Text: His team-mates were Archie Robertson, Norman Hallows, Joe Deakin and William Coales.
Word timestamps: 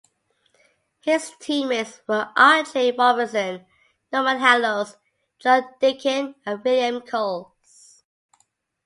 His 1.01 1.31
team-mates 1.39 2.01
were 2.07 2.31
Archie 2.35 2.91
Robertson, 2.91 3.67
Norman 4.11 4.39
Hallows, 4.39 4.97
Joe 5.37 5.61
Deakin 5.79 6.33
and 6.43 6.63
William 6.63 7.01
Coales. 7.01 8.01